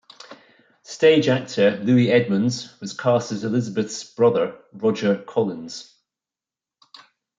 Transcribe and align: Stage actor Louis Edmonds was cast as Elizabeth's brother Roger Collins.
Stage 0.81 1.27
actor 1.27 1.77
Louis 1.77 2.09
Edmonds 2.09 2.73
was 2.81 2.91
cast 2.97 3.31
as 3.31 3.43
Elizabeth's 3.43 4.03
brother 4.03 4.57
Roger 4.73 5.15
Collins. 5.23 5.95